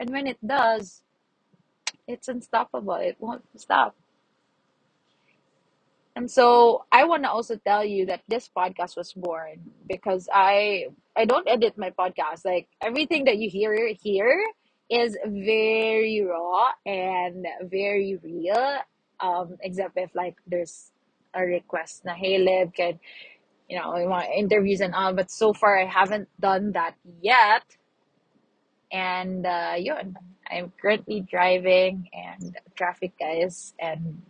And 0.00 0.10
when 0.10 0.26
it 0.26 0.38
does, 0.44 1.02
it's 2.08 2.28
unstoppable. 2.28 2.94
It 2.94 3.16
won't 3.20 3.44
stop. 3.56 3.94
And 6.16 6.30
so 6.30 6.84
I 6.92 7.04
want 7.04 7.24
to 7.24 7.30
also 7.30 7.56
tell 7.56 7.84
you 7.84 8.06
that 8.06 8.22
this 8.28 8.48
podcast 8.48 8.96
was 8.96 9.12
born 9.12 9.60
because 9.88 10.28
I 10.32 10.86
I 11.16 11.24
don't 11.24 11.48
edit 11.48 11.76
my 11.76 11.90
podcast. 11.90 12.44
Like 12.44 12.68
everything 12.80 13.24
that 13.24 13.38
you 13.38 13.50
hear 13.50 13.74
here 14.00 14.40
is 14.88 15.18
very 15.26 16.22
raw 16.22 16.70
and 16.86 17.46
very 17.62 18.16
real. 18.22 18.78
Um, 19.18 19.56
except 19.60 19.96
if 19.96 20.14
like 20.14 20.36
there's 20.46 20.92
a 21.34 21.42
request 21.42 22.04
na 22.04 22.14
hey 22.14 22.38
Lib 22.38 22.74
can 22.74 23.00
you 23.68 23.78
know 23.78 23.94
we 23.96 24.06
want 24.06 24.28
interviews 24.34 24.80
and 24.80 24.94
all, 24.94 25.12
but 25.12 25.30
so 25.30 25.52
far 25.52 25.78
I 25.78 25.86
haven't 25.86 26.28
done 26.40 26.72
that 26.72 26.94
yet. 27.20 27.64
And 28.92 29.46
uh, 29.46 29.74
yun, 29.78 30.16
I'm 30.50 30.72
currently 30.80 31.20
driving 31.20 32.08
and 32.12 32.56
traffic 32.76 33.12
guys 33.18 33.74
and 33.80 34.22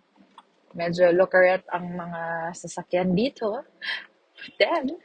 medyo 0.75 1.15
lookerette 1.15 1.67
ang 1.71 1.95
mga 1.95 2.23
sasakyan 2.57 3.15
dito. 3.15 3.63
Then, 4.61 4.99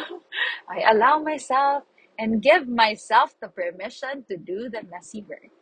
I 0.72 0.90
allow 0.90 1.20
myself 1.20 1.84
and 2.18 2.42
give 2.42 2.66
myself 2.66 3.34
the 3.40 3.48
permission 3.48 4.24
to 4.30 4.36
do 4.36 4.70
the 4.70 4.82
messy 4.90 5.22
work. 5.28 5.52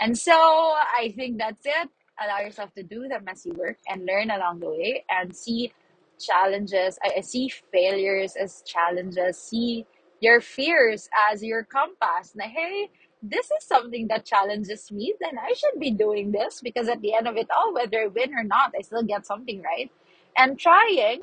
And 0.00 0.18
so 0.18 0.34
I 0.34 1.12
think 1.14 1.38
that's 1.38 1.64
it. 1.64 1.88
Allow 2.18 2.40
yourself 2.40 2.72
to 2.74 2.82
do 2.82 3.06
the 3.08 3.20
messy 3.20 3.50
work 3.52 3.78
and 3.88 4.06
learn 4.06 4.30
along 4.30 4.60
the 4.60 4.70
way 4.70 5.04
and 5.10 5.34
see 5.34 5.72
challenges. 6.20 6.98
I, 7.04 7.14
I 7.18 7.20
see 7.20 7.50
failures 7.72 8.36
as 8.36 8.62
challenges. 8.66 9.38
See 9.38 9.86
your 10.20 10.40
fears 10.40 11.08
as 11.30 11.42
your 11.42 11.64
compass. 11.64 12.32
Na, 12.34 12.44
hey, 12.44 12.90
this 13.22 13.46
is 13.46 13.66
something 13.66 14.08
that 14.08 14.24
challenges 14.24 14.90
me, 14.92 15.14
then 15.20 15.38
I 15.38 15.54
should 15.54 15.80
be 15.80 15.90
doing 15.90 16.32
this 16.32 16.60
because 16.62 16.88
at 16.88 17.00
the 17.00 17.14
end 17.14 17.26
of 17.26 17.36
it 17.36 17.48
all, 17.56 17.72
whether 17.72 18.00
I 18.02 18.06
win 18.08 18.34
or 18.34 18.44
not, 18.44 18.72
I 18.78 18.82
still 18.82 19.02
get 19.02 19.26
something 19.26 19.62
right. 19.62 19.90
And 20.36 20.58
trying 20.58 21.22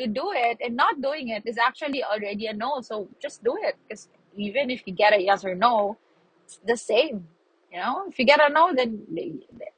to 0.00 0.06
do 0.06 0.32
it 0.34 0.58
and 0.64 0.76
not 0.76 1.00
doing 1.02 1.28
it 1.28 1.42
is 1.46 1.58
actually 1.58 2.02
already 2.04 2.46
a 2.46 2.54
no. 2.54 2.80
So 2.80 3.08
just 3.20 3.44
do 3.44 3.56
it 3.60 3.76
because 3.88 4.08
even 4.36 4.70
if 4.70 4.82
you 4.86 4.94
get 4.94 5.12
a 5.12 5.20
yes 5.20 5.44
or 5.44 5.54
no, 5.54 5.98
it's 6.44 6.58
the 6.66 6.76
same. 6.76 7.28
You 7.72 7.78
know, 7.80 8.04
if 8.08 8.18
you 8.18 8.26
get 8.26 8.40
a 8.40 8.52
no, 8.52 8.74
then 8.74 9.06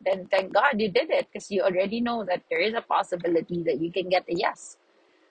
then 0.04 0.26
thank 0.26 0.52
God 0.52 0.80
you 0.80 0.90
did 0.90 1.10
it 1.10 1.28
because 1.32 1.50
you 1.50 1.62
already 1.62 2.00
know 2.00 2.24
that 2.24 2.42
there 2.50 2.60
is 2.60 2.74
a 2.74 2.82
possibility 2.82 3.62
that 3.64 3.80
you 3.80 3.92
can 3.92 4.08
get 4.10 4.24
a 4.28 4.34
yes. 4.34 4.78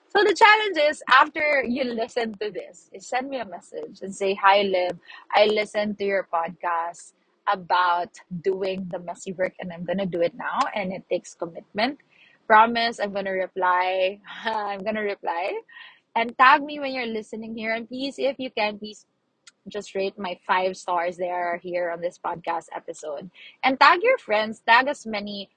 So 0.08 0.24
the 0.24 0.34
challenge 0.34 0.78
is 0.78 1.02
after 1.12 1.64
you 1.68 1.84
listen 1.84 2.34
to 2.38 2.50
this, 2.50 2.90
is 2.92 3.06
send 3.06 3.28
me 3.30 3.38
a 3.38 3.44
message 3.44 4.00
and 4.02 4.14
say, 4.14 4.34
Hi 4.34 4.62
Liv, 4.62 4.98
I 5.34 5.46
listened 5.46 5.98
to 5.98 6.04
your 6.04 6.28
podcast 6.32 7.12
about 7.52 8.10
doing 8.42 8.88
the 8.90 9.00
messy 9.00 9.32
work 9.32 9.54
and 9.60 9.72
I'm 9.72 9.84
gonna 9.84 10.06
do 10.06 10.22
it 10.22 10.34
now 10.34 10.58
and 10.74 10.92
it 10.92 11.04
takes 11.10 11.34
commitment. 11.34 12.00
Promise 12.46 13.00
I'm 13.00 13.12
gonna 13.12 13.32
reply. 13.32 14.20
I'm 14.44 14.84
gonna 14.84 15.02
reply. 15.02 15.60
And 16.16 16.38
tag 16.38 16.62
me 16.62 16.80
when 16.80 16.92
you're 16.94 17.06
listening 17.10 17.56
here. 17.56 17.74
And 17.74 17.88
please, 17.88 18.16
if 18.18 18.38
you 18.38 18.50
can, 18.50 18.78
please 18.78 19.04
just 19.68 19.94
rate 19.94 20.18
my 20.18 20.38
five 20.46 20.76
stars 20.76 21.16
there 21.16 21.58
here 21.58 21.90
on 21.90 22.00
this 22.00 22.18
podcast 22.18 22.66
episode. 22.74 23.30
And 23.62 23.78
tag 23.78 24.02
your 24.02 24.18
friends, 24.18 24.62
tag 24.66 24.88
as 24.88 25.06
many 25.06 25.50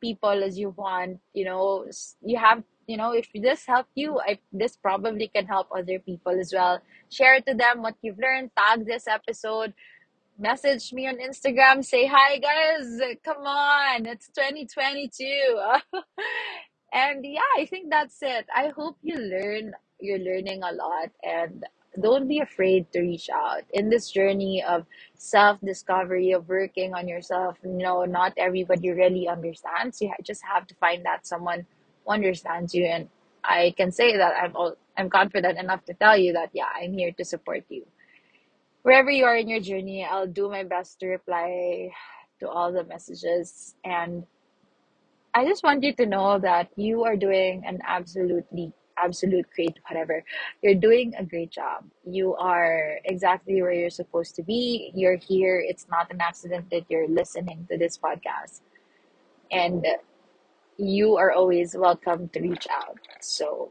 people 0.00 0.42
as 0.42 0.58
you 0.58 0.70
want. 0.70 1.20
You 1.34 1.44
know 1.44 1.86
you 2.22 2.38
have 2.38 2.62
you 2.86 2.96
know 2.96 3.12
if 3.12 3.28
this 3.34 3.66
helped 3.66 3.92
you 3.94 4.20
I, 4.20 4.38
this 4.52 4.76
probably 4.76 5.28
can 5.28 5.46
help 5.46 5.68
other 5.74 5.98
people 5.98 6.38
as 6.38 6.52
well. 6.54 6.80
Share 7.10 7.40
to 7.40 7.54
them 7.54 7.82
what 7.82 7.96
you've 8.02 8.18
learned. 8.18 8.50
Tag 8.56 8.86
this 8.86 9.06
episode. 9.06 9.74
Message 10.38 10.92
me 10.92 11.06
on 11.06 11.16
instagram. 11.18 11.84
Say 11.84 12.06
hi 12.06 12.38
guys. 12.38 13.00
Come 13.24 13.46
on. 13.46 14.06
It's 14.06 14.28
2022 14.28 15.60
and 16.94 17.24
yeah 17.24 17.40
i 17.56 17.64
think 17.64 17.88
that's 17.90 18.18
it. 18.22 18.46
I 18.54 18.68
hope 18.68 18.98
you 19.02 19.16
learn 19.16 19.74
you're 20.02 20.18
learning 20.18 20.62
a 20.62 20.72
lot. 20.72 21.10
And 21.22 21.64
don't 22.00 22.28
be 22.28 22.40
afraid 22.40 22.90
to 22.92 23.00
reach 23.00 23.28
out. 23.30 23.62
In 23.72 23.90
this 23.90 24.10
journey 24.10 24.62
of 24.62 24.86
self 25.14 25.60
discovery 25.60 26.32
of 26.32 26.48
working 26.48 26.94
on 26.94 27.08
yourself 27.08 27.58
you 27.62 27.70
know 27.78 28.04
not 28.04 28.32
everybody 28.36 28.90
really 28.90 29.28
understands. 29.28 30.00
You 30.00 30.12
just 30.22 30.42
have 30.44 30.66
to 30.68 30.74
find 30.76 31.04
that 31.04 31.26
someone 31.26 31.66
who 32.06 32.12
understands 32.12 32.74
you. 32.74 32.86
And 32.86 33.08
i 33.44 33.74
can 33.76 33.90
say 33.90 34.16
that 34.16 34.34
i'm 34.40 34.54
all, 34.54 34.76
i'm 34.96 35.10
confident 35.10 35.58
enough 35.58 35.84
to 35.84 35.94
tell 35.94 36.16
you 36.16 36.32
that 36.32 36.50
yeah 36.52 36.68
i'm 36.76 36.92
here 36.92 37.12
to 37.12 37.24
support 37.24 37.64
you. 37.68 37.84
Wherever 38.82 39.10
you 39.10 39.24
are 39.24 39.36
in 39.36 39.48
your 39.48 39.60
journey 39.60 40.04
i'll 40.04 40.26
do 40.26 40.48
my 40.48 40.64
best 40.64 41.00
to 41.00 41.06
reply 41.08 41.90
to 42.40 42.48
all 42.48 42.72
the 42.72 42.84
messages. 42.84 43.74
And 43.84 44.24
i 45.34 45.44
just 45.46 45.62
want 45.64 45.82
you 45.82 45.94
to 45.94 46.06
know 46.06 46.38
that 46.38 46.70
you 46.76 47.04
are 47.04 47.16
doing 47.16 47.64
an 47.66 47.80
absolutely 47.86 48.72
absolute 48.98 49.46
great 49.54 49.78
whatever 49.88 50.24
you're 50.62 50.74
doing 50.74 51.14
a 51.18 51.24
great 51.24 51.50
job 51.50 51.84
you 52.04 52.34
are 52.34 52.98
exactly 53.04 53.60
where 53.62 53.72
you're 53.72 53.90
supposed 53.90 54.34
to 54.34 54.42
be 54.42 54.90
you're 54.94 55.16
here 55.16 55.62
it's 55.66 55.86
not 55.90 56.10
an 56.12 56.20
accident 56.20 56.68
that 56.70 56.84
you're 56.88 57.08
listening 57.08 57.66
to 57.70 57.78
this 57.78 57.98
podcast 57.98 58.60
and 59.50 59.86
you 60.78 61.16
are 61.16 61.32
always 61.32 61.76
welcome 61.76 62.28
to 62.28 62.40
reach 62.40 62.66
out 62.70 62.98
so 63.20 63.70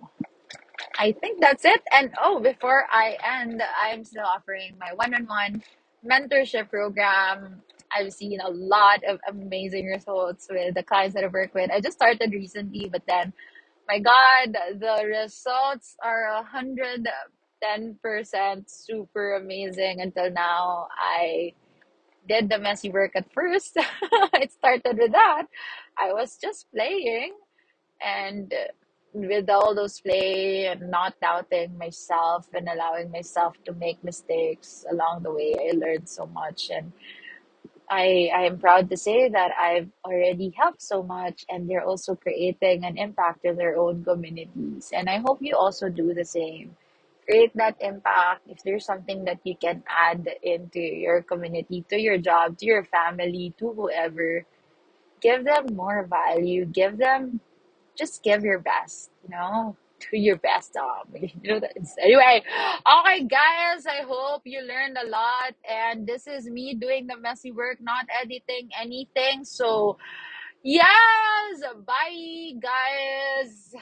I 0.97 1.13
think 1.13 1.41
that's 1.41 1.65
it. 1.65 1.81
And 1.91 2.13
oh, 2.21 2.39
before 2.39 2.85
I 2.91 3.17
end, 3.23 3.61
I'm 3.81 4.03
still 4.03 4.25
offering 4.25 4.75
my 4.79 4.93
one 4.93 5.13
on 5.13 5.25
one 5.25 5.63
mentorship 6.05 6.69
program. 6.69 7.61
I've 7.95 8.13
seen 8.13 8.39
a 8.39 8.49
lot 8.49 9.03
of 9.03 9.19
amazing 9.27 9.87
results 9.87 10.47
with 10.49 10.75
the 10.75 10.83
clients 10.83 11.15
that 11.15 11.23
I've 11.23 11.33
worked 11.33 11.53
with. 11.53 11.71
I 11.71 11.81
just 11.81 11.97
started 11.97 12.31
recently, 12.31 12.87
but 12.89 13.01
then, 13.07 13.33
my 13.87 13.99
God, 13.99 14.55
the 14.79 15.05
results 15.07 15.95
are 16.03 16.27
a 16.39 16.43
hundred 16.43 17.07
ten 17.63 17.97
percent 18.03 18.69
super 18.69 19.35
amazing 19.35 20.01
until 20.01 20.31
now. 20.31 20.87
I 20.99 21.53
did 22.27 22.49
the 22.49 22.59
messy 22.59 22.89
work 22.91 23.11
at 23.15 23.31
first. 23.33 23.73
it 24.33 24.51
started 24.51 24.97
with 24.97 25.11
that. 25.13 25.43
I 25.99 26.13
was 26.13 26.37
just 26.41 26.67
playing 26.73 27.33
and 28.01 28.53
with 29.13 29.49
all 29.49 29.75
those 29.75 29.99
play 30.01 30.67
and 30.67 30.91
not 30.91 31.15
doubting 31.21 31.77
myself 31.77 32.47
and 32.53 32.67
allowing 32.69 33.11
myself 33.11 33.55
to 33.65 33.73
make 33.73 34.03
mistakes 34.03 34.85
along 34.91 35.23
the 35.23 35.31
way, 35.33 35.55
I 35.59 35.73
learned 35.75 36.09
so 36.09 36.27
much. 36.27 36.69
And 36.71 36.91
I, 37.91 38.31
I 38.35 38.43
am 38.45 38.59
proud 38.59 38.89
to 38.91 38.97
say 38.97 39.29
that 39.29 39.51
I've 39.59 39.89
already 40.05 40.51
helped 40.57 40.81
so 40.81 41.03
much, 41.03 41.45
and 41.49 41.69
they're 41.69 41.85
also 41.85 42.15
creating 42.15 42.85
an 42.85 42.97
impact 42.97 43.45
in 43.45 43.57
their 43.57 43.77
own 43.77 44.05
communities. 44.05 44.91
And 44.95 45.09
I 45.09 45.19
hope 45.19 45.39
you 45.41 45.57
also 45.57 45.89
do 45.89 46.13
the 46.15 46.25
same. 46.25 46.77
Create 47.27 47.51
that 47.55 47.77
impact. 47.81 48.43
If 48.49 48.63
there's 48.63 48.85
something 48.85 49.25
that 49.25 49.39
you 49.45 49.57
can 49.57 49.83
add 49.89 50.27
into 50.43 50.79
your 50.81 51.21
community, 51.23 51.85
to 51.89 51.99
your 51.99 52.17
job, 52.17 52.57
to 52.59 52.67
your 52.67 52.85
family, 52.85 53.53
to 53.59 53.73
whoever, 53.73 54.45
give 55.21 55.45
them 55.45 55.75
more 55.75 56.05
value, 56.05 56.65
give 56.65 56.97
them 56.97 57.41
just 57.97 58.23
give 58.23 58.43
your 58.43 58.59
best, 58.59 59.11
you 59.23 59.29
know, 59.35 59.77
do 60.09 60.17
your 60.17 60.37
best 60.37 60.73
job. 60.73 61.07
Um, 61.15 61.21
you 61.41 61.53
know 61.53 61.59
that. 61.59 61.73
Anyway, 62.01 62.43
all 62.85 63.03
right 63.03 63.27
guys, 63.27 63.85
I 63.85 64.03
hope 64.05 64.41
you 64.45 64.61
learned 64.61 64.97
a 64.97 65.07
lot. 65.07 65.53
And 65.69 66.07
this 66.07 66.27
is 66.27 66.47
me 66.49 66.73
doing 66.75 67.07
the 67.07 67.17
messy 67.17 67.51
work, 67.51 67.77
not 67.81 68.05
editing 68.21 68.69
anything. 68.79 69.45
So, 69.45 69.97
yes, 70.63 71.61
bye, 71.85 72.51
guys. 72.61 73.75